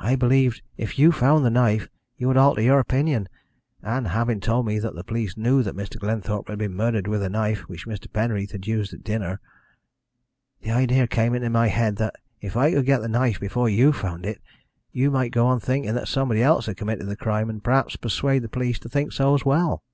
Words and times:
I 0.00 0.16
believed 0.16 0.60
if 0.76 0.98
you 0.98 1.12
found 1.12 1.44
the 1.44 1.48
knife 1.50 1.86
you 2.16 2.26
would 2.26 2.36
alter 2.36 2.60
your 2.60 2.80
opinion, 2.80 3.28
Ann 3.84 4.06
having 4.06 4.40
told 4.40 4.66
me 4.66 4.80
that 4.80 4.96
the 4.96 5.04
police 5.04 5.36
knew 5.36 5.62
that 5.62 5.76
Mr. 5.76 6.00
Glenthorpe 6.00 6.48
had 6.48 6.58
been 6.58 6.74
murdered 6.74 7.06
with 7.06 7.22
a 7.22 7.30
knife 7.30 7.60
which 7.68 7.86
Mr. 7.86 8.12
Penreath 8.12 8.50
had 8.50 8.66
used 8.66 8.92
at 8.92 9.04
dinner. 9.04 9.38
The 10.62 10.72
idea 10.72 11.06
came 11.06 11.32
into 11.32 11.48
my 11.48 11.68
head 11.68 11.94
that 11.98 12.16
if 12.40 12.56
I 12.56 12.72
could 12.72 12.86
get 12.86 13.02
the 13.02 13.08
knife 13.08 13.38
before 13.38 13.68
you 13.68 13.92
found 13.92 14.26
it, 14.26 14.40
you 14.90 15.12
might 15.12 15.30
go 15.30 15.46
on 15.46 15.60
thinking 15.60 15.94
that 15.94 16.08
somebody 16.08 16.42
else 16.42 16.66
had 16.66 16.76
committed 16.76 17.06
the 17.06 17.14
crime, 17.14 17.48
and 17.48 17.62
perhaps 17.62 17.94
persuade 17.94 18.42
the 18.42 18.48
police 18.48 18.80
to 18.80 18.88
think 18.88 19.12
so 19.12 19.32
as 19.32 19.44
well. 19.44 19.84